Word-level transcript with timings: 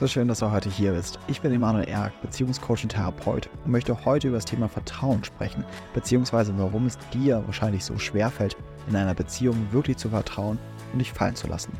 So 0.00 0.06
schön, 0.06 0.28
dass 0.28 0.38
du 0.38 0.50
heute 0.50 0.70
hier 0.70 0.92
bist. 0.92 1.18
Ich 1.26 1.42
bin 1.42 1.52
Emanuel 1.52 1.86
Erk, 1.86 2.18
Beziehungscoach 2.22 2.84
und 2.84 2.88
Therapeut 2.88 3.50
und 3.66 3.70
möchte 3.70 4.06
heute 4.06 4.28
über 4.28 4.38
das 4.38 4.46
Thema 4.46 4.66
Vertrauen 4.66 5.22
sprechen, 5.22 5.62
beziehungsweise 5.92 6.56
warum 6.56 6.86
es 6.86 6.96
dir 7.12 7.42
wahrscheinlich 7.44 7.84
so 7.84 7.98
schwerfällt, 7.98 8.56
in 8.88 8.96
einer 8.96 9.12
Beziehung 9.12 9.58
wirklich 9.72 9.98
zu 9.98 10.08
vertrauen 10.08 10.58
und 10.94 11.00
dich 11.00 11.12
fallen 11.12 11.36
zu 11.36 11.48
lassen 11.48 11.72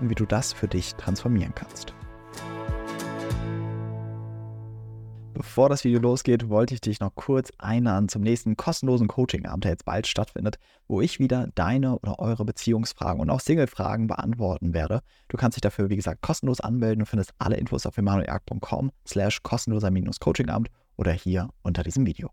und 0.00 0.08
wie 0.08 0.14
du 0.14 0.24
das 0.24 0.52
für 0.52 0.68
dich 0.68 0.94
transformieren 0.94 1.52
kannst. 1.56 1.93
Bevor 5.54 5.68
das 5.68 5.84
Video 5.84 6.00
losgeht, 6.00 6.48
wollte 6.48 6.74
ich 6.74 6.80
dich 6.80 6.98
noch 6.98 7.14
kurz 7.14 7.52
einladen 7.58 8.08
zum 8.08 8.22
nächsten 8.22 8.56
kostenlosen 8.56 9.06
Coaching-Abend, 9.06 9.62
der 9.62 9.70
jetzt 9.70 9.84
bald 9.84 10.08
stattfindet, 10.08 10.58
wo 10.88 11.00
ich 11.00 11.20
wieder 11.20 11.46
deine 11.54 11.96
oder 12.00 12.18
eure 12.18 12.44
Beziehungsfragen 12.44 13.20
und 13.20 13.30
auch 13.30 13.38
Single-Fragen 13.38 14.08
beantworten 14.08 14.74
werde. 14.74 14.98
Du 15.28 15.36
kannst 15.36 15.56
dich 15.56 15.60
dafür, 15.60 15.90
wie 15.90 15.94
gesagt, 15.94 16.22
kostenlos 16.22 16.60
anmelden 16.60 17.02
und 17.02 17.06
findest 17.06 17.34
alle 17.38 17.56
Infos 17.56 17.86
auf 17.86 17.96
emanuelerg.com 17.96 18.90
slash 19.06 19.44
kostenloser-coaching-Abend 19.44 20.70
oder 20.96 21.12
hier 21.12 21.50
unter 21.62 21.84
diesem 21.84 22.04
Video. 22.04 22.30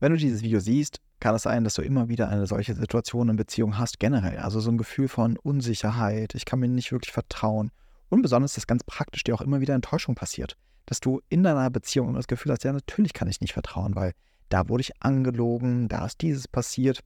Wenn 0.00 0.12
du 0.12 0.16
dieses 0.16 0.40
Video 0.40 0.60
siehst, 0.60 1.02
kann 1.20 1.34
es 1.34 1.42
sein, 1.42 1.62
dass 1.62 1.74
du 1.74 1.82
immer 1.82 2.08
wieder 2.08 2.30
eine 2.30 2.46
solche 2.46 2.74
Situation 2.74 3.28
in 3.28 3.36
Beziehung 3.36 3.76
hast, 3.76 4.00
generell. 4.00 4.38
Also 4.38 4.60
so 4.60 4.70
ein 4.70 4.78
Gefühl 4.78 5.08
von 5.08 5.36
Unsicherheit, 5.36 6.34
ich 6.34 6.46
kann 6.46 6.60
mir 6.60 6.68
nicht 6.68 6.90
wirklich 6.90 7.12
vertrauen. 7.12 7.70
Und 8.08 8.22
besonders, 8.22 8.54
dass 8.54 8.66
ganz 8.66 8.82
praktisch 8.82 9.24
dir 9.24 9.34
auch 9.34 9.42
immer 9.42 9.60
wieder 9.60 9.74
Enttäuschung 9.74 10.14
passiert 10.14 10.56
dass 10.86 11.00
du 11.00 11.20
in 11.28 11.42
deiner 11.42 11.70
Beziehung 11.70 12.08
immer 12.08 12.18
das 12.18 12.26
Gefühl 12.26 12.52
hast, 12.52 12.64
ja, 12.64 12.72
natürlich 12.72 13.12
kann 13.12 13.28
ich 13.28 13.40
nicht 13.40 13.52
vertrauen, 13.52 13.94
weil 13.94 14.12
da 14.48 14.68
wurde 14.68 14.82
ich 14.82 15.02
angelogen, 15.02 15.88
da 15.88 16.06
ist 16.06 16.20
dieses 16.20 16.48
passiert, 16.48 17.00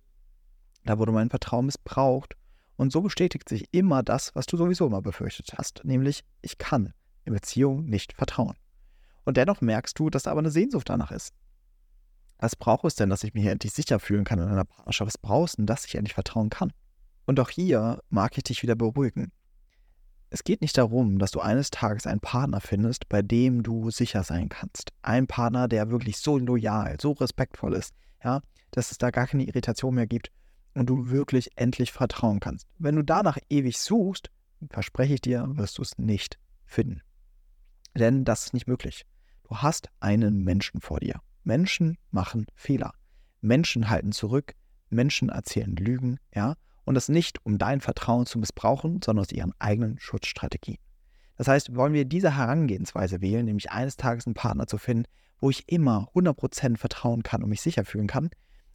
da 0.84 0.98
wurde 0.98 1.12
mein 1.12 1.30
Vertrauen 1.30 1.66
missbraucht. 1.66 2.34
Und 2.76 2.92
so 2.92 3.00
bestätigt 3.02 3.48
sich 3.48 3.64
immer 3.72 4.02
das, 4.02 4.34
was 4.36 4.46
du 4.46 4.56
sowieso 4.56 4.86
immer 4.86 5.02
befürchtet 5.02 5.54
hast, 5.56 5.84
nämlich 5.84 6.24
ich 6.42 6.58
kann 6.58 6.92
in 7.24 7.32
Beziehung 7.32 7.84
nicht 7.84 8.12
vertrauen. 8.12 8.54
Und 9.24 9.36
dennoch 9.36 9.60
merkst 9.60 9.98
du, 9.98 10.10
dass 10.10 10.22
da 10.22 10.30
aber 10.30 10.40
eine 10.40 10.50
Sehnsucht 10.50 10.88
danach 10.88 11.10
ist. 11.10 11.34
Was 12.38 12.54
braucht 12.54 12.84
es 12.84 12.94
denn, 12.94 13.10
dass 13.10 13.24
ich 13.24 13.34
mich 13.34 13.42
hier 13.42 13.52
endlich 13.52 13.72
sicher 13.72 13.98
fühlen 13.98 14.24
kann 14.24 14.38
in 14.38 14.48
einer 14.48 14.64
Partnerschaft? 14.64 15.08
Was 15.08 15.18
brauchst 15.18 15.54
du 15.54 15.62
denn, 15.62 15.66
dass 15.66 15.84
ich 15.84 15.96
endlich 15.96 16.14
vertrauen 16.14 16.50
kann? 16.50 16.72
Und 17.26 17.40
auch 17.40 17.50
hier 17.50 18.00
mag 18.08 18.38
ich 18.38 18.44
dich 18.44 18.62
wieder 18.62 18.76
beruhigen. 18.76 19.32
Es 20.30 20.44
geht 20.44 20.60
nicht 20.60 20.76
darum, 20.76 21.18
dass 21.18 21.30
du 21.30 21.40
eines 21.40 21.70
Tages 21.70 22.06
einen 22.06 22.20
Partner 22.20 22.60
findest, 22.60 23.08
bei 23.08 23.22
dem 23.22 23.62
du 23.62 23.90
sicher 23.90 24.22
sein 24.24 24.48
kannst. 24.50 24.92
Ein 25.00 25.26
Partner, 25.26 25.68
der 25.68 25.90
wirklich 25.90 26.18
so 26.18 26.36
loyal, 26.36 26.96
so 27.00 27.12
respektvoll 27.12 27.74
ist, 27.74 27.94
ja, 28.22 28.42
dass 28.70 28.90
es 28.90 28.98
da 28.98 29.10
gar 29.10 29.26
keine 29.26 29.44
Irritation 29.44 29.94
mehr 29.94 30.06
gibt 30.06 30.30
und 30.74 30.86
du 30.86 31.08
wirklich 31.08 31.50
endlich 31.56 31.92
vertrauen 31.92 32.40
kannst. 32.40 32.66
Wenn 32.78 32.96
du 32.96 33.02
danach 33.02 33.38
ewig 33.48 33.78
suchst, 33.78 34.30
verspreche 34.70 35.14
ich 35.14 35.22
dir, 35.22 35.46
wirst 35.56 35.78
du 35.78 35.82
es 35.82 35.96
nicht 35.96 36.38
finden. 36.66 37.00
Denn 37.96 38.24
das 38.24 38.46
ist 38.46 38.54
nicht 38.54 38.66
möglich. 38.66 39.06
Du 39.44 39.56
hast 39.56 39.88
einen 39.98 40.44
Menschen 40.44 40.82
vor 40.82 41.00
dir. 41.00 41.20
Menschen 41.42 41.96
machen 42.10 42.44
Fehler. 42.54 42.92
Menschen 43.40 43.88
halten 43.88 44.12
zurück. 44.12 44.54
Menschen 44.90 45.30
erzählen 45.30 45.74
Lügen, 45.74 46.18
ja 46.34 46.54
und 46.88 46.94
das 46.94 47.10
nicht, 47.10 47.44
um 47.44 47.58
dein 47.58 47.82
Vertrauen 47.82 48.24
zu 48.24 48.38
missbrauchen, 48.38 49.00
sondern 49.04 49.24
aus 49.24 49.30
ihren 49.30 49.52
eigenen 49.58 49.98
Schutzstrategien. 49.98 50.78
Das 51.36 51.46
heißt, 51.46 51.76
wollen 51.76 51.92
wir 51.92 52.06
diese 52.06 52.36
Herangehensweise 52.36 53.20
wählen, 53.20 53.44
nämlich 53.44 53.70
eines 53.70 53.96
Tages 53.96 54.26
einen 54.26 54.34
Partner 54.34 54.66
zu 54.66 54.78
finden, 54.78 55.04
wo 55.38 55.50
ich 55.50 55.68
immer 55.68 56.08
100% 56.14 56.78
vertrauen 56.78 57.22
kann 57.22 57.42
und 57.42 57.50
mich 57.50 57.60
sicher 57.60 57.84
fühlen 57.84 58.06
kann, 58.06 58.30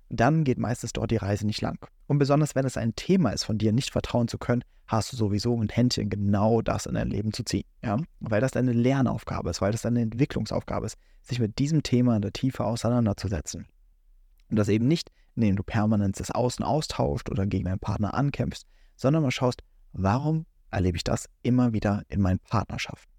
dann 0.10 0.44
geht 0.44 0.60
meistens 0.60 0.94
dort 0.94 1.10
die 1.10 1.18
Reise 1.18 1.48
nicht 1.48 1.62
lang. 1.62 1.86
Und 2.06 2.20
besonders 2.20 2.54
wenn 2.54 2.66
es 2.66 2.78
ein 2.78 2.96
Thema 2.96 3.32
ist, 3.32 3.46
von 3.46 3.58
dir 3.58 3.74
nicht 3.74 3.92
vertrauen 3.92 4.28
zu 4.28 4.38
können, 4.38 4.64
hast 4.86 5.12
du 5.12 5.18
sowieso 5.18 5.60
ein 5.60 5.70
Händchen, 5.70 6.10
genau 6.10 6.62
das 6.62 6.86
in 6.86 6.94
dein 6.94 7.10
Leben 7.10 7.34
zu 7.34 7.44
ziehen. 7.44 7.66
Ja? 7.84 7.98
Weil 8.20 8.42
das 8.42 8.52
deine 8.52 8.74
Lernaufgabe 8.74 9.50
ist, 9.50 9.60
weil 9.60 9.72
das 9.72 9.82
deine 9.82 10.02
Entwicklungsaufgabe 10.02 10.86
ist, 10.86 10.98
sich 11.24 11.40
mit 11.40 11.58
diesem 11.58 11.82
Thema 11.82 12.16
in 12.16 12.22
der 12.22 12.32
Tiefe 12.32 12.64
auseinanderzusetzen. 12.64 13.66
Und 14.52 14.58
das 14.58 14.70
eben 14.70 14.88
nicht 14.88 15.10
indem 15.36 15.56
du 15.56 15.64
permanent 15.64 16.20
das 16.20 16.32
Außen 16.32 16.64
austauscht 16.64 17.30
oder 17.30 17.46
gegen 17.46 17.66
deinen 17.66 17.80
Partner 17.80 18.14
ankämpfst, 18.14 18.66
sondern 18.96 19.24
mal 19.24 19.32
schaust, 19.32 19.64
warum 19.92 20.46
erlebe 20.72 20.98
ich 20.98 21.04
das 21.04 21.30
immer 21.42 21.74
wieder 21.74 22.04
in 22.08 22.22
meinen 22.22 22.40
Partnerschaften. 22.40 23.12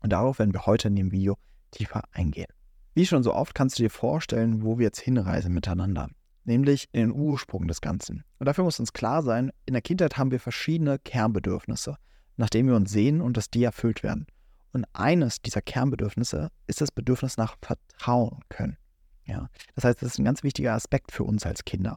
Und 0.00 0.10
darauf 0.10 0.38
werden 0.38 0.52
wir 0.52 0.66
heute 0.66 0.88
in 0.88 0.96
dem 0.96 1.12
Video 1.12 1.36
tiefer 1.70 2.02
eingehen. 2.12 2.48
Wie 2.94 3.06
schon 3.06 3.22
so 3.22 3.34
oft 3.34 3.54
kannst 3.54 3.78
du 3.78 3.82
dir 3.82 3.90
vorstellen, 3.90 4.62
wo 4.62 4.78
wir 4.78 4.84
jetzt 4.84 5.00
hinreisen 5.00 5.52
miteinander, 5.52 6.08
nämlich 6.44 6.88
in 6.92 7.00
den 7.00 7.12
Ursprung 7.12 7.66
des 7.66 7.80
Ganzen. 7.80 8.22
Und 8.38 8.46
dafür 8.46 8.64
muss 8.64 8.78
uns 8.78 8.92
klar 8.92 9.22
sein, 9.22 9.50
in 9.66 9.72
der 9.72 9.82
Kindheit 9.82 10.16
haben 10.16 10.30
wir 10.30 10.40
verschiedene 10.40 10.98
Kernbedürfnisse, 10.98 11.96
nach 12.36 12.50
denen 12.50 12.68
wir 12.68 12.76
uns 12.76 12.92
sehen 12.92 13.20
und 13.20 13.36
dass 13.36 13.50
die 13.50 13.64
erfüllt 13.64 14.02
werden. 14.02 14.26
Und 14.72 14.86
eines 14.92 15.40
dieser 15.40 15.62
Kernbedürfnisse 15.62 16.50
ist 16.66 16.80
das 16.80 16.90
Bedürfnis 16.90 17.36
nach 17.36 17.56
Vertrauen 17.62 18.40
können. 18.48 18.76
Ja, 19.26 19.48
das 19.74 19.84
heißt, 19.84 20.02
das 20.02 20.12
ist 20.12 20.18
ein 20.18 20.24
ganz 20.24 20.42
wichtiger 20.42 20.74
Aspekt 20.74 21.12
für 21.12 21.24
uns 21.24 21.46
als 21.46 21.64
Kinder, 21.64 21.96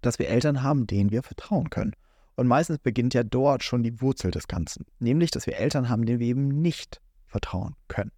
dass 0.00 0.18
wir 0.18 0.28
Eltern 0.28 0.62
haben, 0.62 0.86
denen 0.86 1.10
wir 1.10 1.22
vertrauen 1.22 1.70
können. 1.70 1.92
Und 2.36 2.46
meistens 2.46 2.78
beginnt 2.78 3.12
ja 3.12 3.22
dort 3.22 3.62
schon 3.62 3.82
die 3.82 4.00
Wurzel 4.00 4.30
des 4.30 4.48
Ganzen, 4.48 4.86
nämlich, 4.98 5.30
dass 5.30 5.46
wir 5.46 5.58
Eltern 5.58 5.88
haben, 5.88 6.06
denen 6.06 6.20
wir 6.20 6.28
eben 6.28 6.48
nicht 6.48 7.00
vertrauen 7.26 7.76
können. 7.88 8.12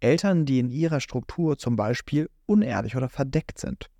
Eltern, 0.00 0.46
die 0.46 0.60
in 0.60 0.70
ihrer 0.70 1.00
Struktur 1.00 1.58
zum 1.58 1.74
Beispiel 1.74 2.30
unehrlich 2.46 2.96
oder 2.96 3.08
verdeckt 3.08 3.58
sind. 3.58 3.90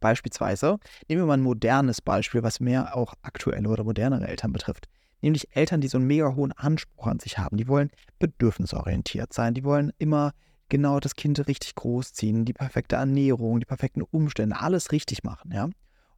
Beispielsweise 0.00 0.78
nehmen 1.08 1.22
wir 1.22 1.26
mal 1.26 1.34
ein 1.34 1.42
modernes 1.42 2.00
Beispiel, 2.00 2.42
was 2.42 2.58
mehr 2.58 2.96
auch 2.96 3.14
aktuelle 3.22 3.68
oder 3.68 3.84
modernere 3.84 4.26
Eltern 4.26 4.52
betrifft. 4.52 4.88
Nämlich 5.20 5.56
Eltern, 5.56 5.80
die 5.80 5.88
so 5.88 5.98
einen 5.98 6.06
mega 6.06 6.34
hohen 6.34 6.52
Anspruch 6.52 7.06
an 7.06 7.20
sich 7.20 7.38
haben. 7.38 7.56
Die 7.56 7.68
wollen 7.68 7.90
bedürfnisorientiert 8.18 9.32
sein. 9.32 9.54
Die 9.54 9.64
wollen 9.64 9.92
immer 9.98 10.32
genau 10.68 11.00
das 11.00 11.14
Kind 11.14 11.46
richtig 11.46 11.74
großziehen, 11.74 12.44
die 12.44 12.52
perfekte 12.52 12.96
Ernährung, 12.96 13.60
die 13.60 13.66
perfekten 13.66 14.02
Umstände, 14.02 14.58
alles 14.58 14.92
richtig 14.92 15.24
machen, 15.24 15.52
ja. 15.52 15.68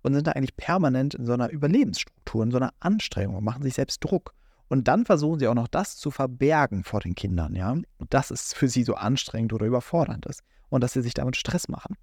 Und 0.03 0.15
sind 0.15 0.27
da 0.27 0.33
eigentlich 0.33 0.57
permanent 0.57 1.15
in 1.15 1.27
so 1.27 1.33
einer 1.33 1.51
Überlebensstruktur, 1.51 2.45
in 2.45 2.51
so 2.51 2.59
einer 2.59 2.73
Anstrengung, 2.81 3.43
machen 3.43 3.63
sich 3.63 3.75
selbst 3.75 4.05
Druck. 4.05 4.33
Und 4.69 4.89
dann 4.89 5.05
versuchen 5.05 5.39
sie 5.39 5.49
auch 5.49 5.55
noch 5.55 5.69
das 5.69 5.97
zu 5.97 6.11
verbergen 6.11 6.85
vor 6.85 7.01
den 7.01 7.15
Kindern, 7.15 7.55
ja. 7.55 7.71
Und 7.73 7.87
das 8.11 8.31
ist 8.31 8.55
für 8.55 8.69
sie 8.69 8.85
so 8.85 8.95
anstrengend 8.95 9.53
oder 9.53 9.67
überfordernd 9.67 10.27
ist. 10.27 10.43
Und 10.69 10.83
dass 10.83 10.93
sie 10.93 11.03
sich 11.03 11.15
damit 11.15 11.37
Stress 11.37 11.69
machen. 11.69 11.97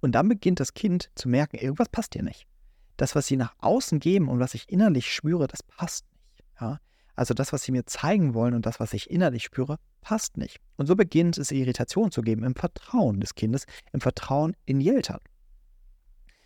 Und 0.00 0.12
dann 0.12 0.28
beginnt 0.28 0.60
das 0.60 0.74
Kind 0.74 1.10
zu 1.14 1.28
merken, 1.28 1.56
irgendwas 1.56 1.88
passt 1.88 2.14
hier 2.14 2.22
nicht. 2.22 2.46
Das, 2.96 3.14
was 3.14 3.26
sie 3.26 3.36
nach 3.36 3.54
außen 3.58 3.98
geben 3.98 4.28
und 4.28 4.38
was 4.38 4.54
ich 4.54 4.68
innerlich 4.68 5.12
spüre, 5.12 5.46
das 5.46 5.62
passt 5.62 6.04
nicht. 6.12 6.44
Ja? 6.60 6.78
Also 7.20 7.34
das, 7.34 7.52
was 7.52 7.64
sie 7.64 7.72
mir 7.72 7.84
zeigen 7.84 8.32
wollen 8.32 8.54
und 8.54 8.64
das, 8.64 8.80
was 8.80 8.94
ich 8.94 9.10
innerlich 9.10 9.44
spüre, 9.44 9.76
passt 10.00 10.38
nicht. 10.38 10.56
Und 10.78 10.86
so 10.86 10.96
beginnt 10.96 11.36
es 11.36 11.50
Irritation 11.50 12.10
zu 12.10 12.22
geben 12.22 12.44
im 12.44 12.54
Vertrauen 12.54 13.20
des 13.20 13.34
Kindes, 13.34 13.66
im 13.92 14.00
Vertrauen 14.00 14.56
in 14.64 14.80
die 14.80 14.88
Eltern. 14.88 15.18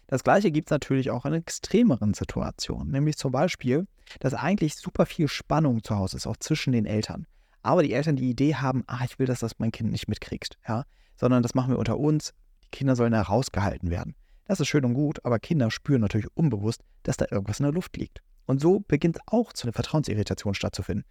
Das 0.08 0.24
gleiche 0.24 0.50
gibt 0.50 0.66
es 0.66 0.70
natürlich 0.72 1.12
auch 1.12 1.26
in 1.26 1.32
extremeren 1.32 2.12
Situationen, 2.12 2.90
nämlich 2.90 3.16
zum 3.16 3.30
Beispiel, 3.30 3.86
dass 4.18 4.34
eigentlich 4.34 4.74
super 4.74 5.06
viel 5.06 5.28
Spannung 5.28 5.84
zu 5.84 5.94
Hause 5.94 6.16
ist, 6.16 6.26
auch 6.26 6.38
zwischen 6.38 6.72
den 6.72 6.86
Eltern. 6.86 7.28
Aber 7.62 7.84
die 7.84 7.92
Eltern 7.92 8.16
die 8.16 8.28
Idee 8.28 8.56
haben, 8.56 8.82
ah, 8.88 9.04
ich 9.04 9.20
will, 9.20 9.28
dass 9.28 9.38
das 9.38 9.60
mein 9.60 9.70
Kind 9.70 9.92
nicht 9.92 10.08
mitkriegst, 10.08 10.58
ja, 10.66 10.82
sondern 11.14 11.44
das 11.44 11.54
machen 11.54 11.70
wir 11.70 11.78
unter 11.78 11.98
uns, 11.98 12.32
die 12.64 12.70
Kinder 12.72 12.96
sollen 12.96 13.14
herausgehalten 13.14 13.90
werden. 13.90 14.16
Das 14.46 14.58
ist 14.58 14.66
schön 14.66 14.84
und 14.84 14.94
gut, 14.94 15.24
aber 15.24 15.38
Kinder 15.38 15.70
spüren 15.70 16.00
natürlich 16.00 16.26
unbewusst, 16.34 16.82
dass 17.04 17.16
da 17.16 17.26
irgendwas 17.30 17.60
in 17.60 17.66
der 17.66 17.72
Luft 17.72 17.96
liegt. 17.96 18.24
Und 18.46 18.60
so 18.60 18.80
beginnt 18.80 19.18
auch 19.26 19.52
zu 19.52 19.66
einer 19.66 19.72
Vertrauensirritation 19.72 20.54
stattzufinden. 20.54 21.04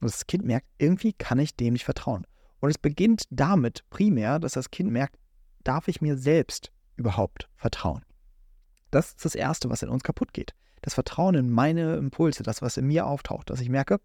Und 0.00 0.10
das 0.10 0.26
Kind 0.26 0.44
merkt, 0.44 0.66
irgendwie 0.78 1.12
kann 1.12 1.38
ich 1.38 1.56
dem 1.56 1.74
nicht 1.74 1.84
vertrauen. 1.84 2.26
Und 2.60 2.70
es 2.70 2.78
beginnt 2.78 3.24
damit 3.30 3.84
primär, 3.90 4.38
dass 4.38 4.52
das 4.52 4.70
Kind 4.70 4.90
merkt, 4.90 5.16
darf 5.64 5.88
ich 5.88 6.00
mir 6.00 6.16
selbst 6.16 6.72
überhaupt 6.96 7.48
vertrauen? 7.56 8.04
Das 8.90 9.08
ist 9.08 9.24
das 9.24 9.34
Erste, 9.34 9.70
was 9.70 9.82
in 9.82 9.88
uns 9.88 10.02
kaputt 10.02 10.32
geht. 10.32 10.54
Das 10.82 10.94
Vertrauen 10.94 11.34
in 11.34 11.50
meine 11.50 11.96
Impulse, 11.96 12.42
das, 12.42 12.62
was 12.62 12.76
in 12.76 12.86
mir 12.86 13.06
auftaucht, 13.06 13.50
dass 13.50 13.60
ich 13.60 13.68
merke, 13.68 14.00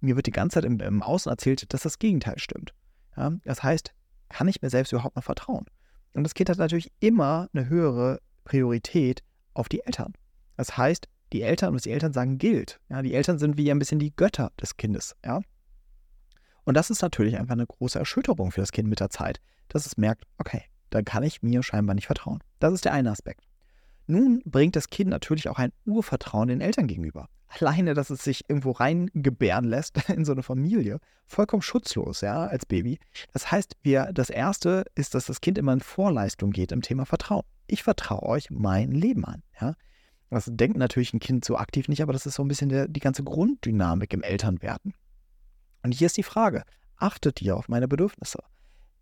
mir 0.00 0.16
wird 0.16 0.26
die 0.26 0.32
ganze 0.32 0.54
Zeit 0.54 0.64
im, 0.64 0.80
im 0.80 1.02
Außen 1.02 1.30
erzählt, 1.30 1.72
dass 1.72 1.82
das 1.82 1.98
Gegenteil 1.98 2.38
stimmt. 2.38 2.74
Ja, 3.16 3.32
das 3.44 3.62
heißt, 3.62 3.94
kann 4.28 4.48
ich 4.48 4.60
mir 4.60 4.70
selbst 4.70 4.92
überhaupt 4.92 5.16
noch 5.16 5.24
vertrauen? 5.24 5.66
Und 6.12 6.24
das 6.24 6.34
Kind 6.34 6.50
hat 6.50 6.58
natürlich 6.58 6.92
immer 7.00 7.48
eine 7.52 7.68
höhere 7.68 8.20
Priorität 8.44 9.22
auf 9.54 9.68
die 9.68 9.80
Eltern. 9.80 10.12
Das 10.56 10.76
heißt, 10.76 11.08
die 11.32 11.42
Eltern, 11.42 11.74
was 11.74 11.82
die 11.82 11.90
Eltern 11.90 12.12
sagen, 12.12 12.38
gilt. 12.38 12.80
Ja, 12.88 13.02
die 13.02 13.14
Eltern 13.14 13.38
sind 13.38 13.56
wie 13.56 13.70
ein 13.70 13.78
bisschen 13.78 13.98
die 13.98 14.14
Götter 14.14 14.52
des 14.60 14.76
Kindes. 14.76 15.16
Ja? 15.24 15.40
Und 16.64 16.74
das 16.74 16.90
ist 16.90 17.02
natürlich 17.02 17.36
einfach 17.36 17.54
eine 17.54 17.66
große 17.66 17.98
Erschütterung 17.98 18.50
für 18.50 18.60
das 18.60 18.72
Kind 18.72 18.88
mit 18.88 19.00
der 19.00 19.10
Zeit, 19.10 19.40
dass 19.68 19.86
es 19.86 19.96
merkt, 19.96 20.24
okay, 20.38 20.62
dann 20.90 21.04
kann 21.04 21.22
ich 21.22 21.42
mir 21.42 21.62
scheinbar 21.62 21.94
nicht 21.94 22.06
vertrauen. 22.06 22.42
Das 22.58 22.72
ist 22.72 22.84
der 22.84 22.92
eine 22.92 23.10
Aspekt. 23.10 23.44
Nun 24.06 24.40
bringt 24.44 24.76
das 24.76 24.88
Kind 24.88 25.10
natürlich 25.10 25.48
auch 25.48 25.58
ein 25.58 25.72
Urvertrauen 25.84 26.48
den 26.48 26.60
Eltern 26.60 26.86
gegenüber. 26.86 27.28
Alleine, 27.48 27.94
dass 27.94 28.10
es 28.10 28.22
sich 28.22 28.48
irgendwo 28.48 28.72
reingebären 28.72 29.64
lässt 29.64 30.08
in 30.10 30.24
so 30.24 30.32
eine 30.32 30.42
Familie, 30.42 30.98
vollkommen 31.26 31.62
schutzlos, 31.62 32.20
ja, 32.20 32.46
als 32.46 32.66
Baby. 32.66 32.98
Das 33.32 33.50
heißt, 33.50 33.76
wir, 33.82 34.12
das 34.12 34.30
erste 34.30 34.84
ist, 34.94 35.14
dass 35.14 35.26
das 35.26 35.40
Kind 35.40 35.58
immer 35.58 35.72
in 35.72 35.80
Vorleistung 35.80 36.50
geht 36.50 36.72
im 36.72 36.82
Thema 36.82 37.06
Vertrauen. 37.06 37.44
Ich 37.66 37.82
vertraue 37.82 38.22
euch 38.22 38.50
mein 38.50 38.92
Leben 38.92 39.24
an, 39.24 39.42
ja. 39.60 39.74
Das 40.30 40.50
denkt 40.52 40.76
natürlich 40.76 41.14
ein 41.14 41.20
Kind 41.20 41.44
so 41.44 41.56
aktiv 41.56 41.88
nicht, 41.88 42.02
aber 42.02 42.12
das 42.12 42.26
ist 42.26 42.34
so 42.34 42.42
ein 42.42 42.48
bisschen 42.48 42.68
der, 42.68 42.88
die 42.88 43.00
ganze 43.00 43.22
Grunddynamik 43.22 44.12
im 44.12 44.22
Elternwerden. 44.22 44.94
Und 45.82 45.92
hier 45.92 46.06
ist 46.06 46.16
die 46.16 46.22
Frage, 46.22 46.64
achtet 46.96 47.40
ihr 47.42 47.56
auf 47.56 47.68
meine 47.68 47.86
Bedürfnisse? 47.86 48.40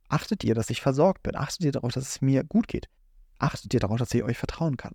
Achtet 0.09 0.45
ihr, 0.45 0.55
dass 0.55 0.71
ich 0.71 0.83
versorgt 0.83 1.23
bin? 1.23 1.35
Achtet 1.35 1.65
ihr 1.65 1.73
darauf, 1.73 1.93
dass 1.93 2.07
es 2.07 2.21
mir 2.21 2.45
gut 2.45 2.69
geht? 2.69 2.89
Achtet 3.39 3.73
ihr 3.73 3.81
darauf, 3.81 3.99
dass 3.99 4.13
ich 4.13 4.23
euch 4.23 4.37
vertrauen 4.37 4.77
kann? 4.77 4.93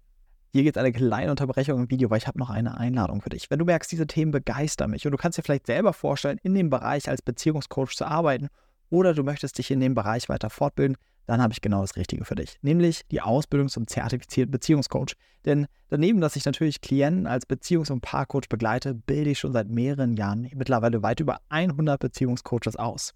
Hier 0.52 0.64
geht 0.64 0.76
es 0.76 0.80
eine 0.80 0.92
kleine 0.92 1.32
Unterbrechung 1.32 1.80
im 1.80 1.90
Video, 1.92 2.10
weil 2.10 2.18
ich 2.18 2.28
habe 2.28 2.40
noch 2.40 2.50
eine 2.50 2.78
Einladung 2.78 3.22
für 3.22 3.30
dich. 3.30 3.50
Wenn 3.52 3.60
du 3.60 3.66
merkst, 3.66 3.92
diese 3.92 4.08
Themen 4.08 4.32
begeistern 4.32 4.90
mich 4.90 5.06
und 5.06 5.12
du 5.12 5.18
kannst 5.18 5.38
dir 5.38 5.44
vielleicht 5.44 5.68
selber 5.68 5.94
vorstellen, 5.94 6.40
in 6.42 6.56
dem 6.56 6.70
Bereich 6.70 7.08
als 7.08 7.22
Beziehungscoach 7.22 7.96
zu 7.96 8.06
arbeiten 8.06 8.50
oder 8.90 9.14
du 9.14 9.24
möchtest 9.24 9.58
dich 9.60 9.70
in 9.70 9.80
dem 9.80 9.94
Bereich 9.94 10.28
weiter 10.28 10.50
fortbilden, 10.50 10.98
dann 11.30 11.44
habe 11.44 11.54
ich 11.54 11.62
genau 11.62 11.82
das 11.82 11.96
Richtige 11.96 12.26
für 12.26 12.34
dich, 12.34 12.58
nämlich 12.64 13.06
die 13.12 13.22
Ausbildung 13.22 13.70
zum 13.70 13.86
zertifizierten 13.86 14.52
Beziehungscoach. 14.52 15.14
Denn 15.46 15.68
daneben, 15.90 16.22
dass 16.22 16.36
ich 16.36 16.44
natürlich 16.44 16.82
Klienten 16.82 17.28
als 17.28 17.48
Beziehungs- 17.48 17.92
und 17.92 18.02
Paarcoach 18.02 18.50
begleite, 18.50 18.96
bilde 18.96 19.30
ich 19.30 19.38
schon 19.38 19.54
seit 19.54 19.70
mehreren 19.70 20.16
Jahren 20.16 20.50
mittlerweile 20.56 21.04
weit 21.04 21.20
über 21.20 21.38
100 21.50 22.00
Beziehungscoaches 22.00 22.78
aus. 22.78 23.14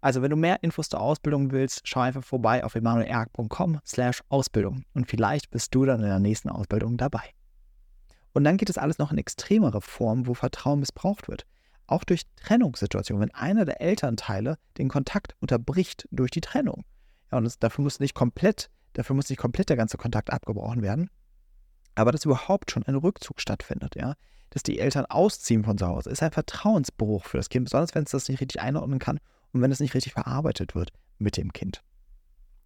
Also 0.00 0.22
wenn 0.22 0.30
du 0.30 0.36
mehr 0.36 0.62
Infos 0.62 0.90
zur 0.90 1.00
Ausbildung 1.00 1.50
willst, 1.50 1.80
schau 1.82 1.98
einfach 1.98 2.22
vorbei 2.22 2.62
auf 2.62 2.76
emanuelerg.com 2.76 3.80
slash 3.84 4.22
Ausbildung 4.28 4.84
und 4.94 5.10
vielleicht 5.10 5.50
bist 5.50 5.74
du 5.74 5.84
dann 5.84 5.98
in 5.98 6.06
der 6.06 6.20
nächsten 6.20 6.50
Ausbildung 6.50 6.96
dabei. 6.96 7.32
Und 8.32 8.44
dann 8.44 8.58
geht 8.58 8.70
es 8.70 8.78
alles 8.78 8.98
noch 8.98 9.10
in 9.10 9.18
extremere 9.18 9.80
Form, 9.80 10.28
wo 10.28 10.34
Vertrauen 10.34 10.78
missbraucht 10.78 11.26
wird. 11.26 11.46
Auch 11.88 12.04
durch 12.04 12.22
Trennungssituationen, 12.36 13.22
wenn 13.22 13.34
einer 13.34 13.64
der 13.64 13.80
Elternteile 13.80 14.56
den 14.78 14.88
Kontakt 14.88 15.34
unterbricht 15.40 16.06
durch 16.12 16.30
die 16.30 16.40
Trennung. 16.40 16.84
Und 17.36 17.44
das, 17.44 17.58
dafür 17.58 17.82
muss 17.82 18.00
nicht 18.00 18.14
komplett, 18.14 18.70
dafür 18.94 19.16
muss 19.16 19.28
nicht 19.28 19.38
komplett 19.38 19.68
der 19.68 19.76
ganze 19.76 19.96
Kontakt 19.96 20.30
abgebrochen 20.30 20.82
werden. 20.82 21.10
Aber 21.94 22.12
dass 22.12 22.24
überhaupt 22.24 22.70
schon 22.70 22.82
ein 22.84 22.94
Rückzug 22.94 23.40
stattfindet, 23.40 23.96
ja, 23.96 24.14
dass 24.50 24.62
die 24.62 24.78
Eltern 24.78 25.06
ausziehen 25.06 25.64
von 25.64 25.78
zu 25.78 25.86
Hause, 25.86 26.10
ist 26.10 26.22
ein 26.22 26.30
Vertrauensbruch 26.30 27.24
für 27.24 27.38
das 27.38 27.48
Kind, 27.48 27.64
besonders 27.64 27.94
wenn 27.94 28.04
es 28.04 28.10
das 28.10 28.28
nicht 28.28 28.40
richtig 28.40 28.60
einordnen 28.60 28.98
kann 28.98 29.18
und 29.52 29.62
wenn 29.62 29.72
es 29.72 29.80
nicht 29.80 29.94
richtig 29.94 30.12
verarbeitet 30.12 30.74
wird 30.74 30.92
mit 31.18 31.36
dem 31.36 31.52
Kind. 31.52 31.82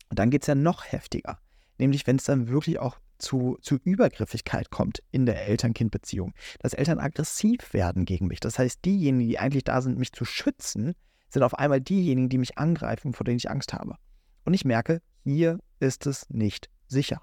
Und 0.09 0.19
dann 0.19 0.31
geht 0.31 0.43
es 0.43 0.49
ja 0.49 0.55
noch 0.55 0.85
heftiger, 0.85 1.39
nämlich 1.79 2.07
wenn 2.07 2.17
es 2.17 2.25
dann 2.25 2.49
wirklich 2.49 2.81
auch 2.81 2.99
zu, 3.19 3.59
zu 3.61 3.77
Übergriffigkeit 3.77 4.71
kommt 4.71 5.03
in 5.11 5.27
der 5.27 5.47
Eltern-Kind-Beziehung, 5.47 6.33
dass 6.59 6.73
Eltern 6.73 6.99
aggressiv 6.99 7.73
werden 7.73 8.05
gegen 8.05 8.27
mich. 8.27 8.41
Das 8.41 8.59
heißt, 8.59 8.85
diejenigen, 8.85 9.29
die 9.29 9.39
eigentlich 9.39 9.65
da 9.65 9.81
sind, 9.81 9.99
mich 9.99 10.13
zu 10.13 10.25
schützen, 10.25 10.95
sind 11.29 11.43
auf 11.43 11.55
einmal 11.55 11.81
diejenigen, 11.81 12.29
die 12.29 12.39
mich 12.39 12.59
angreifen, 12.59 13.13
vor 13.13 13.25
denen 13.25 13.37
ich 13.37 13.51
Angst 13.51 13.73
habe. 13.73 13.97
Und 14.45 14.55
ich 14.55 14.65
merke, 14.65 15.03
hier 15.23 15.59
ist 15.79 16.07
es 16.07 16.29
nicht 16.31 16.69
sicher. 16.87 17.21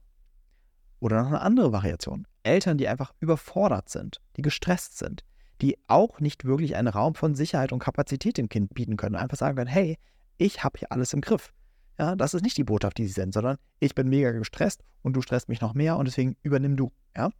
Oder 0.99 1.21
noch 1.21 1.27
eine 1.27 1.41
andere 1.41 1.71
Variation. 1.71 2.27
Eltern, 2.43 2.77
die 2.77 2.87
einfach 2.87 3.13
überfordert 3.19 3.89
sind, 3.89 4.21
die 4.35 4.41
gestresst 4.41 4.97
sind, 4.97 5.23
die 5.61 5.77
auch 5.87 6.19
nicht 6.19 6.45
wirklich 6.45 6.75
einen 6.75 6.87
Raum 6.87 7.15
von 7.15 7.35
Sicherheit 7.35 7.71
und 7.71 7.79
Kapazität 7.79 8.37
dem 8.37 8.49
Kind 8.49 8.73
bieten 8.73 8.97
können. 8.97 9.15
Einfach 9.15 9.37
sagen 9.37 9.57
können, 9.57 9.69
hey, 9.69 9.97
ich 10.37 10.63
habe 10.63 10.79
hier 10.79 10.91
alles 10.91 11.13
im 11.13 11.21
Griff. 11.21 11.53
Ja, 11.99 12.15
das 12.15 12.33
ist 12.33 12.43
nicht 12.43 12.57
die 12.57 12.63
Botschaft, 12.63 12.97
die 12.97 13.07
sie 13.07 13.13
senden, 13.13 13.31
sondern 13.31 13.57
ich 13.79 13.95
bin 13.95 14.07
mega 14.07 14.31
gestresst 14.31 14.83
und 15.01 15.13
du 15.13 15.21
stresst 15.21 15.49
mich 15.49 15.61
noch 15.61 15.73
mehr 15.73 15.97
und 15.97 16.05
deswegen 16.05 16.37
übernimm 16.43 16.77
du. 16.77 16.91
Ja? 17.15 17.31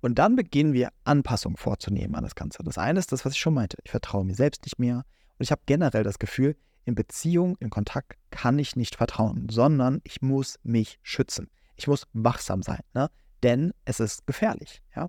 Und 0.00 0.16
dann 0.18 0.36
beginnen 0.36 0.72
wir 0.72 0.90
Anpassungen 1.02 1.56
vorzunehmen 1.56 2.14
an 2.14 2.22
das 2.22 2.36
Ganze. 2.36 2.62
Das 2.62 2.78
eine 2.78 2.98
ist 2.98 3.10
das, 3.10 3.24
was 3.24 3.32
ich 3.32 3.40
schon 3.40 3.54
meinte. 3.54 3.76
Ich 3.82 3.90
vertraue 3.90 4.24
mir 4.24 4.34
selbst 4.34 4.64
nicht 4.64 4.78
mehr 4.78 4.96
und 4.96 5.40
ich 5.40 5.50
habe 5.50 5.62
generell 5.66 6.04
das 6.04 6.18
Gefühl, 6.18 6.56
in 6.84 6.94
Beziehung, 6.94 7.56
in 7.60 7.70
Kontakt 7.70 8.16
kann 8.30 8.58
ich 8.58 8.76
nicht 8.76 8.96
vertrauen, 8.96 9.48
sondern 9.50 10.00
ich 10.04 10.22
muss 10.22 10.58
mich 10.62 10.98
schützen. 11.02 11.48
Ich 11.76 11.86
muss 11.88 12.06
wachsam 12.12 12.62
sein, 12.62 12.80
ne? 12.92 13.10
denn 13.42 13.72
es 13.84 14.00
ist 14.00 14.26
gefährlich. 14.26 14.82
Ja? 14.94 15.08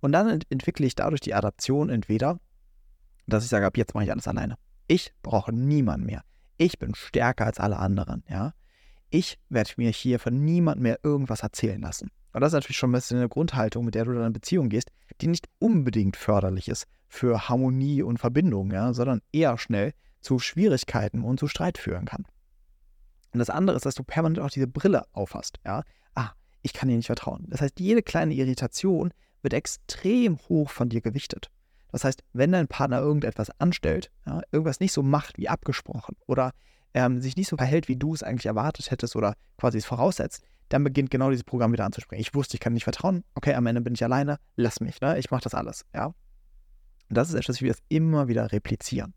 Und 0.00 0.12
dann 0.12 0.28
ent 0.28 0.46
entwickle 0.50 0.86
ich 0.86 0.94
dadurch 0.94 1.20
die 1.20 1.34
Adaption 1.34 1.88
entweder, 1.90 2.38
dass 3.26 3.44
ich 3.44 3.50
sage, 3.50 3.66
ab 3.66 3.76
jetzt 3.76 3.94
mache 3.94 4.04
ich 4.04 4.12
alles 4.12 4.28
alleine. 4.28 4.56
Ich 4.86 5.12
brauche 5.22 5.52
niemanden 5.52 6.06
mehr. 6.06 6.22
Ich 6.56 6.78
bin 6.78 6.94
stärker 6.94 7.46
als 7.46 7.58
alle 7.58 7.78
anderen, 7.78 8.22
ja. 8.28 8.52
Ich 9.10 9.38
werde 9.48 9.70
mir 9.76 9.90
hier 9.90 10.18
von 10.18 10.44
niemandem 10.44 10.82
mehr 10.82 10.98
irgendwas 11.02 11.40
erzählen 11.40 11.80
lassen. 11.80 12.10
Und 12.32 12.40
das 12.40 12.48
ist 12.48 12.54
natürlich 12.54 12.76
schon 12.76 12.90
ein 12.90 12.94
bisschen 12.94 13.18
eine 13.18 13.28
Grundhaltung, 13.28 13.84
mit 13.84 13.94
der 13.94 14.04
du 14.04 14.12
dann 14.12 14.26
in 14.26 14.32
Beziehung 14.32 14.68
gehst, 14.68 14.90
die 15.20 15.28
nicht 15.28 15.48
unbedingt 15.60 16.16
förderlich 16.16 16.68
ist 16.68 16.86
für 17.06 17.48
Harmonie 17.48 18.02
und 18.02 18.18
Verbindung, 18.18 18.72
ja, 18.72 18.92
sondern 18.92 19.20
eher 19.32 19.56
schnell 19.56 19.92
zu 20.24 20.38
Schwierigkeiten 20.38 21.22
und 21.22 21.38
zu 21.38 21.48
Streit 21.48 21.78
führen 21.78 22.06
kann. 22.06 22.24
Und 23.32 23.38
das 23.38 23.50
andere 23.50 23.76
ist, 23.76 23.86
dass 23.86 23.94
du 23.94 24.04
permanent 24.04 24.38
auch 24.38 24.50
diese 24.50 24.66
Brille 24.66 25.04
aufhast, 25.12 25.58
ja. 25.64 25.82
Ah, 26.14 26.30
ich 26.62 26.72
kann 26.72 26.88
dir 26.88 26.96
nicht 26.96 27.06
vertrauen. 27.06 27.46
Das 27.48 27.60
heißt, 27.60 27.80
jede 27.80 28.02
kleine 28.02 28.34
Irritation 28.34 29.12
wird 29.42 29.54
extrem 29.54 30.38
hoch 30.48 30.70
von 30.70 30.88
dir 30.88 31.00
gewichtet. 31.00 31.50
Das 31.92 32.04
heißt, 32.04 32.24
wenn 32.32 32.52
dein 32.52 32.66
Partner 32.66 33.00
irgendetwas 33.00 33.50
anstellt, 33.60 34.10
ja, 34.26 34.40
irgendwas 34.50 34.80
nicht 34.80 34.92
so 34.92 35.02
macht 35.02 35.38
wie 35.38 35.48
abgesprochen 35.48 36.16
oder 36.26 36.52
ähm, 36.94 37.20
sich 37.20 37.36
nicht 37.36 37.48
so 37.48 37.56
verhält, 37.56 37.88
wie 37.88 37.96
du 37.96 38.14
es 38.14 38.22
eigentlich 38.22 38.46
erwartet 38.46 38.90
hättest 38.90 39.14
oder 39.16 39.34
quasi 39.58 39.78
es 39.78 39.84
voraussetzt, 39.84 40.42
dann 40.68 40.82
beginnt 40.82 41.10
genau 41.10 41.30
dieses 41.30 41.44
Programm 41.44 41.72
wieder 41.72 41.84
anzuspringen. 41.84 42.20
Ich 42.20 42.34
wusste, 42.34 42.56
ich 42.56 42.60
kann 42.60 42.72
nicht 42.72 42.84
vertrauen. 42.84 43.24
Okay, 43.34 43.54
am 43.54 43.66
Ende 43.66 43.80
bin 43.80 43.94
ich 43.94 44.02
alleine. 44.02 44.38
Lass 44.56 44.80
mich, 44.80 45.00
ne? 45.00 45.18
Ich 45.18 45.30
mache 45.30 45.42
das 45.42 45.54
alles, 45.54 45.84
ja. 45.94 46.06
Und 46.06 46.14
das 47.10 47.28
ist 47.28 47.34
etwas, 47.34 47.60
wie 47.60 47.66
wir 47.66 47.72
das 47.72 47.82
immer 47.88 48.28
wieder 48.28 48.50
replizieren. 48.50 49.14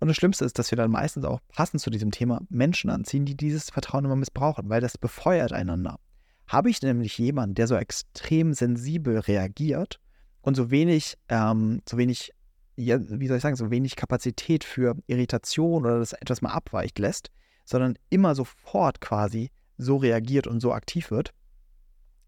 Und 0.00 0.08
das 0.08 0.16
Schlimmste 0.16 0.46
ist, 0.46 0.58
dass 0.58 0.70
wir 0.72 0.76
dann 0.76 0.90
meistens 0.90 1.24
auch 1.26 1.40
passend 1.48 1.82
zu 1.82 1.90
diesem 1.90 2.10
Thema 2.10 2.40
Menschen 2.48 2.88
anziehen, 2.88 3.26
die 3.26 3.36
dieses 3.36 3.68
Vertrauen 3.68 4.06
immer 4.06 4.16
missbrauchen, 4.16 4.70
weil 4.70 4.80
das 4.80 4.96
befeuert 4.96 5.52
einander. 5.52 5.98
Habe 6.46 6.70
ich 6.70 6.80
nämlich 6.80 7.18
jemanden, 7.18 7.54
der 7.54 7.66
so 7.66 7.76
extrem 7.76 8.54
sensibel 8.54 9.18
reagiert 9.18 10.00
und 10.40 10.56
so 10.56 10.70
wenig, 10.70 11.16
ähm, 11.28 11.82
so 11.88 11.98
wenig, 11.98 12.32
ja, 12.76 12.98
wie 12.98 13.28
soll 13.28 13.36
ich 13.36 13.42
sagen, 13.42 13.56
so 13.56 13.70
wenig 13.70 13.94
Kapazität 13.94 14.64
für 14.64 14.96
Irritation 15.06 15.84
oder 15.84 15.98
das 15.98 16.14
etwas 16.14 16.40
mal 16.40 16.50
abweicht 16.50 16.98
lässt, 16.98 17.30
sondern 17.66 17.96
immer 18.08 18.34
sofort 18.34 19.02
quasi 19.02 19.50
so 19.76 19.98
reagiert 19.98 20.46
und 20.46 20.60
so 20.60 20.72
aktiv 20.72 21.10
wird, 21.10 21.32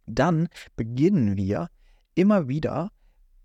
dann 0.06 0.48
beginnen 0.76 1.36
wir 1.36 1.68
immer 2.14 2.48
wieder 2.48 2.92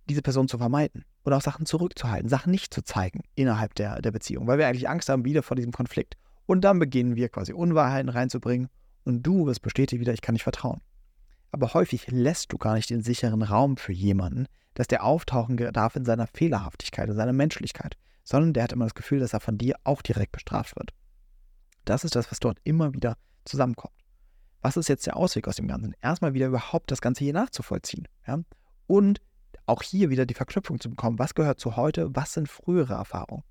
diese 0.09 0.21
Person 0.21 0.49
zu 0.49 0.57
vermeiden 0.57 1.05
oder 1.27 1.37
auch 1.37 1.41
Sachen 1.41 1.65
zurückzuhalten, 1.65 2.29
Sachen 2.29 2.51
nicht 2.51 2.73
zu 2.73 2.81
zeigen 2.81 3.19
innerhalb 3.35 3.75
der, 3.75 4.01
der 4.01 4.11
Beziehung, 4.11 4.47
weil 4.47 4.57
wir 4.57 4.67
eigentlich 4.67 4.87
Angst 4.87 5.09
haben 5.09 5.25
wieder 5.25 5.43
vor 5.43 5.55
diesem 5.57 5.73
Konflikt. 5.73 6.15
Und 6.45 6.61
dann 6.61 6.79
beginnen 6.79 7.17
wir 7.17 7.27
quasi 7.27 7.51
Unwahrheiten 7.51 8.07
reinzubringen 8.07 8.69
und 9.03 9.23
du 9.23 9.45
wirst 9.45 9.61
bestätigt 9.61 9.99
wieder, 9.99 10.13
ich 10.13 10.21
kann 10.21 10.33
nicht 10.33 10.43
vertrauen. 10.43 10.79
Aber 11.51 11.73
häufig 11.73 12.07
lässt 12.09 12.53
du 12.53 12.57
gar 12.57 12.75
nicht 12.75 12.89
den 12.89 13.01
sicheren 13.01 13.41
Raum 13.41 13.75
für 13.75 13.91
jemanden, 13.91 14.47
dass 14.73 14.87
der 14.87 15.03
auftauchen 15.03 15.57
darf 15.57 15.97
in 15.97 16.05
seiner 16.05 16.27
Fehlerhaftigkeit, 16.27 17.09
in 17.09 17.15
seiner 17.17 17.33
Menschlichkeit, 17.33 17.97
sondern 18.23 18.53
der 18.53 18.63
hat 18.63 18.71
immer 18.71 18.85
das 18.85 18.95
Gefühl, 18.95 19.19
dass 19.19 19.33
er 19.33 19.41
von 19.41 19.57
dir 19.57 19.75
auch 19.83 20.01
direkt 20.01 20.31
bestraft 20.31 20.77
wird. 20.77 20.91
Das 21.83 22.05
ist 22.05 22.15
das, 22.15 22.31
was 22.31 22.39
dort 22.39 22.59
immer 22.63 22.93
wieder 22.93 23.17
zusammenkommt. 23.43 23.93
Was 24.61 24.77
ist 24.77 24.87
jetzt 24.87 25.05
der 25.05 25.17
Ausweg 25.17 25.45
aus 25.49 25.57
dem 25.57 25.67
Ganzen? 25.67 25.93
Erstmal 26.01 26.33
wieder 26.33 26.47
überhaupt 26.47 26.89
das 26.89 27.01
Ganze 27.01 27.25
hier 27.25 27.33
nachzuvollziehen. 27.33 28.07
Ja? 28.25 28.39
Und 28.87 29.19
auch 29.67 29.83
hier 29.83 30.09
wieder 30.09 30.25
die 30.25 30.33
Verknüpfung 30.33 30.79
zu 30.79 30.89
bekommen, 30.89 31.19
was 31.19 31.35
gehört 31.35 31.59
zu 31.59 31.75
heute, 31.75 32.15
was 32.15 32.33
sind 32.33 32.49
frühere 32.49 32.95
Erfahrungen. 32.95 33.43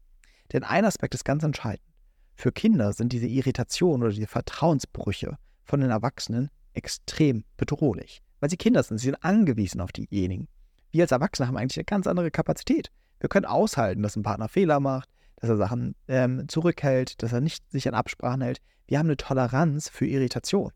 Denn 0.53 0.65
ein 0.65 0.85
Aspekt 0.85 1.15
ist 1.15 1.25
ganz 1.25 1.43
entscheidend. 1.43 1.87
Für 2.35 2.53
Kinder 2.53 2.93
sind 2.93 3.13
diese 3.13 3.27
Irritationen 3.27 4.03
oder 4.03 4.13
diese 4.13 4.27
Vertrauensbrüche 4.27 5.37
von 5.65 5.81
den 5.81 5.91
Erwachsenen 5.91 6.51
extrem 6.75 7.45
bedrohlich, 7.57 8.23
weil 8.41 8.51
sie 8.51 8.57
Kinder 8.57 8.83
sind, 8.83 8.99
sie 8.99 9.07
sind 9.07 9.25
angewiesen 9.25 9.81
auf 9.81 9.93
diejenigen. 9.93 10.49
Wir 10.91 11.05
als 11.05 11.13
Erwachsene 11.13 11.49
haben 11.49 11.57
eigentlich 11.57 11.79
eine 11.79 11.85
ganz 11.85 12.07
andere 12.07 12.31
Kapazität. 12.31 12.91
Wir 13.21 13.29
können 13.29 13.47
aushalten, 13.47 14.03
dass 14.03 14.17
ein 14.17 14.23
Partner 14.23 14.49
Fehler 14.49 14.81
macht, 14.81 15.09
dass 15.37 15.51
er 15.51 15.57
Sachen 15.57 15.95
ähm, 16.09 16.49
zurückhält, 16.49 17.23
dass 17.23 17.33
er 17.33 17.41
nicht 17.41 17.71
sich 17.71 17.89
an 17.89 17.95
Absprachen 17.95 18.43
hält. 18.43 18.61
Wir 18.87 18.99
haben 18.99 19.07
eine 19.07 19.17
Toleranz 19.17 19.89
für 19.89 20.07
Irritation. 20.07 20.73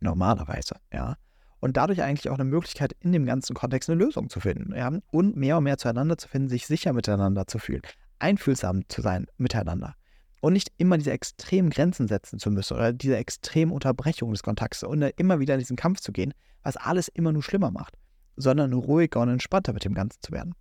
Normalerweise, 0.00 0.76
ja. 0.92 1.16
Und 1.60 1.76
dadurch 1.76 2.02
eigentlich 2.02 2.28
auch 2.30 2.38
eine 2.38 2.44
Möglichkeit, 2.44 2.94
in 3.00 3.12
dem 3.12 3.26
ganzen 3.26 3.54
Kontext 3.54 3.90
eine 3.90 4.02
Lösung 4.02 4.30
zu 4.30 4.40
finden. 4.40 4.74
Ja? 4.76 4.92
Und 5.10 5.36
mehr 5.36 5.58
und 5.58 5.64
mehr 5.64 5.78
zueinander 5.78 6.16
zu 6.16 6.28
finden, 6.28 6.48
sich 6.48 6.66
sicher 6.66 6.92
miteinander 6.92 7.46
zu 7.46 7.58
fühlen, 7.58 7.82
einfühlsam 8.20 8.88
zu 8.88 9.02
sein 9.02 9.26
miteinander 9.38 9.94
und 10.40 10.52
nicht 10.52 10.72
immer 10.76 10.98
diese 10.98 11.10
extremen 11.10 11.70
Grenzen 11.70 12.08
setzen 12.08 12.38
zu 12.38 12.50
müssen 12.50 12.74
oder 12.74 12.92
diese 12.92 13.16
extremen 13.16 13.72
Unterbrechungen 13.72 14.34
des 14.34 14.42
Kontakts 14.42 14.82
und 14.82 15.02
immer 15.02 15.40
wieder 15.40 15.54
in 15.54 15.60
diesen 15.60 15.76
Kampf 15.76 16.00
zu 16.00 16.12
gehen, 16.12 16.32
was 16.62 16.76
alles 16.76 17.08
immer 17.08 17.32
nur 17.32 17.42
schlimmer 17.42 17.70
macht, 17.70 17.94
sondern 18.36 18.72
ruhiger 18.72 19.20
und 19.20 19.30
entspannter 19.30 19.72
mit 19.72 19.84
dem 19.84 19.94
Ganzen 19.94 20.20
zu 20.22 20.32
werden. 20.32 20.54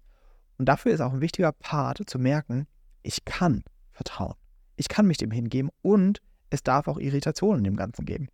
Und 0.57 0.65
dafür 0.65 0.91
ist 0.91 1.01
auch 1.01 1.13
ein 1.13 1.21
wichtiger 1.21 1.51
Part 1.51 2.01
zu 2.07 2.17
merken, 2.17 2.67
ich 3.03 3.23
kann 3.25 3.63
vertrauen. 3.91 4.33
Ich 4.75 4.89
kann 4.89 5.07
mich 5.07 5.17
dem 5.17 5.31
hingeben 5.31 5.69
und 5.81 6.21
es 6.49 6.63
darf 6.63 6.87
auch 6.87 6.97
Irritationen 6.97 7.59
in 7.59 7.63
dem 7.65 7.75
Ganzen 7.75 8.05
geben. 8.05 8.29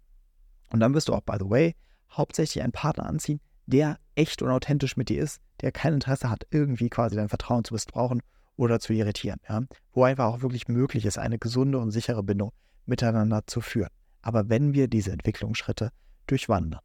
Und 0.72 0.80
dann 0.80 0.94
wirst 0.94 1.10
du 1.10 1.14
auch, 1.14 1.22
by 1.22 1.38
the 1.40 1.50
way, 1.50 1.76
hauptsächlich 2.14 2.64
einen 2.64 2.72
Partner 2.72 3.06
anziehen, 3.06 3.40
der 3.66 3.98
echt 4.16 4.42
und 4.42 4.50
authentisch 4.50 4.98
mit 4.98 5.10
dir 5.10 5.22
ist, 5.22 5.42
der 5.62 5.72
kein 5.72 5.94
Interesse 5.94 6.30
hat, 6.30 6.46
irgendwie 6.52 6.90
quasi 6.90 7.16
dein 7.16 7.30
Vertrauen 7.30 7.64
zu 7.64 7.74
missbrauchen 7.74 8.22
oder 8.56 8.80
zu 8.80 8.94
irritieren. 8.94 9.40
Ja? 9.50 9.62
Wo 9.92 10.04
einfach 10.04 10.26
auch 10.26 10.42
wirklich 10.42 10.68
möglich 10.68 11.06
ist, 11.06 11.18
eine 11.18 11.40
gesunde 11.40 11.80
und 11.80 11.92
sichere 11.92 12.24
Bindung 12.24 12.52
miteinander 12.86 13.44
zu 13.48 13.62
führen. 13.62 13.90
Aber 14.22 14.50
wenn 14.50 14.74
wir 14.74 14.88
diese 14.88 15.12
Entwicklungsschritte 15.12 15.92
durchwandern. 16.28 16.80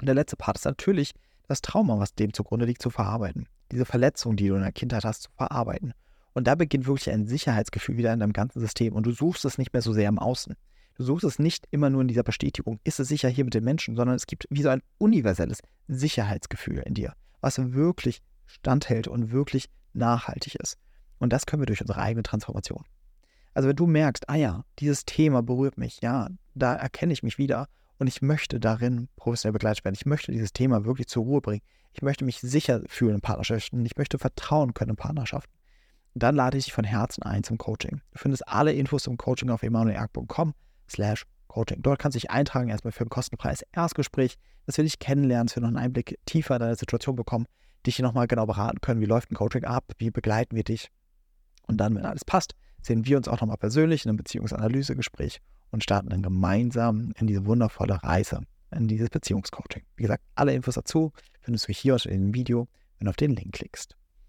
Und 0.00 0.06
der 0.06 0.14
letzte 0.14 0.36
Part 0.36 0.58
ist 0.58 0.64
natürlich 0.64 1.12
das 1.46 1.62
Trauma, 1.62 1.98
was 1.98 2.14
dem 2.14 2.32
zugrunde 2.32 2.66
liegt, 2.66 2.82
zu 2.82 2.90
verarbeiten. 2.90 3.48
Diese 3.72 3.84
Verletzung, 3.84 4.36
die 4.36 4.48
du 4.48 4.54
in 4.54 4.62
der 4.62 4.72
Kindheit 4.72 5.04
hast, 5.04 5.22
zu 5.24 5.30
verarbeiten. 5.36 5.94
Und 6.34 6.46
da 6.46 6.54
beginnt 6.54 6.86
wirklich 6.86 7.10
ein 7.10 7.26
Sicherheitsgefühl 7.26 7.96
wieder 7.96 8.12
in 8.12 8.20
deinem 8.20 8.32
ganzen 8.32 8.60
System 8.60 8.94
und 8.94 9.06
du 9.06 9.12
suchst 9.12 9.44
es 9.44 9.58
nicht 9.58 9.72
mehr 9.72 9.82
so 9.82 9.92
sehr 9.92 10.08
im 10.08 10.18
Außen. 10.18 10.54
Du 10.98 11.04
suchst 11.04 11.24
es 11.24 11.38
nicht 11.38 11.68
immer 11.70 11.90
nur 11.90 12.02
in 12.02 12.08
dieser 12.08 12.24
Bestätigung, 12.24 12.80
ist 12.82 12.98
es 12.98 13.06
sicher 13.06 13.28
hier 13.28 13.44
mit 13.44 13.54
den 13.54 13.62
Menschen, 13.62 13.94
sondern 13.94 14.16
es 14.16 14.26
gibt 14.26 14.48
wie 14.50 14.62
so 14.62 14.68
ein 14.68 14.82
universelles 14.98 15.60
Sicherheitsgefühl 15.86 16.78
in 16.78 16.94
dir, 16.94 17.12
was 17.40 17.56
wirklich 17.72 18.20
standhält 18.46 19.06
und 19.06 19.30
wirklich 19.30 19.70
nachhaltig 19.92 20.56
ist. 20.56 20.76
Und 21.20 21.32
das 21.32 21.46
können 21.46 21.62
wir 21.62 21.66
durch 21.66 21.80
unsere 21.80 22.00
eigene 22.00 22.24
Transformation. 22.24 22.82
Also 23.54 23.68
wenn 23.68 23.76
du 23.76 23.86
merkst, 23.86 24.28
ah 24.28 24.34
ja, 24.34 24.64
dieses 24.80 25.04
Thema 25.04 25.40
berührt 25.40 25.78
mich, 25.78 26.00
ja, 26.02 26.30
da 26.56 26.74
erkenne 26.74 27.12
ich 27.12 27.22
mich 27.22 27.38
wieder 27.38 27.68
und 27.98 28.08
ich 28.08 28.20
möchte 28.20 28.58
darin 28.58 29.08
professionell 29.14 29.52
begleitet 29.52 29.84
werden. 29.84 29.94
Ich 29.94 30.06
möchte 30.06 30.32
dieses 30.32 30.52
Thema 30.52 30.84
wirklich 30.84 31.06
zur 31.06 31.22
Ruhe 31.22 31.40
bringen. 31.40 31.62
Ich 31.92 32.02
möchte 32.02 32.24
mich 32.24 32.40
sicher 32.40 32.82
fühlen 32.88 33.14
in 33.14 33.20
Partnerschaften. 33.20 33.86
Ich 33.86 33.96
möchte 33.96 34.18
vertrauen 34.18 34.74
können 34.74 34.90
in 34.90 34.96
Partnerschaften 34.96 35.52
dann 36.14 36.34
lade 36.34 36.58
ich 36.58 36.64
dich 36.64 36.72
von 36.72 36.84
Herzen 36.84 37.22
ein 37.22 37.44
zum 37.44 37.58
Coaching. 37.58 38.00
Du 38.10 38.18
findest 38.18 38.48
alle 38.48 38.72
Infos 38.72 39.04
zum 39.04 39.16
Coaching 39.16 39.50
auf 39.50 39.62
emanuelerg.com 39.62 40.52
slash 40.90 41.24
Coaching. 41.48 41.82
Dort 41.82 41.98
kannst 41.98 42.14
du 42.14 42.20
dich 42.20 42.30
eintragen, 42.30 42.68
erstmal 42.68 42.92
für 42.92 43.04
ein 43.04 43.08
kostenfreies 43.08 43.64
Erstgespräch, 43.72 44.36
dass 44.66 44.76
wir 44.76 44.84
dich 44.84 44.98
kennenlernen, 44.98 45.46
dass 45.46 45.56
wir 45.56 45.62
noch 45.62 45.68
einen 45.68 45.78
Einblick 45.78 46.18
tiefer 46.26 46.56
in 46.56 46.60
deine 46.60 46.76
Situation 46.76 47.16
bekommen, 47.16 47.46
dich 47.86 47.96
hier 47.96 48.04
nochmal 48.04 48.26
genau 48.26 48.46
beraten 48.46 48.80
können, 48.80 49.00
wie 49.00 49.06
läuft 49.06 49.30
ein 49.30 49.34
Coaching 49.34 49.64
ab, 49.64 49.92
wie 49.98 50.10
begleiten 50.10 50.54
wir 50.54 50.64
dich. 50.64 50.90
Und 51.66 51.78
dann, 51.78 51.94
wenn 51.94 52.04
alles 52.04 52.24
passt, 52.24 52.54
sehen 52.82 53.06
wir 53.06 53.16
uns 53.16 53.28
auch 53.28 53.40
nochmal 53.40 53.56
persönlich 53.56 54.04
in 54.04 54.10
einem 54.10 54.18
Beziehungsanalysegespräch 54.18 55.40
und 55.70 55.82
starten 55.82 56.10
dann 56.10 56.22
gemeinsam 56.22 57.12
in 57.18 57.26
diese 57.26 57.46
wundervolle 57.46 58.02
Reise, 58.02 58.42
in 58.70 58.88
dieses 58.88 59.10
Beziehungscoaching. 59.10 59.82
Wie 59.96 60.02
gesagt, 60.02 60.22
alle 60.34 60.54
Infos 60.54 60.74
dazu 60.74 61.12
findest 61.40 61.68
du 61.68 61.72
hier 61.72 61.94
unter 61.94 62.10
dem 62.10 62.34
Video, 62.34 62.68
wenn 62.98 63.06
du 63.06 63.10
auf 63.10 63.16
den 63.16 63.32
Link 63.34 63.54
klickst. 63.54 63.97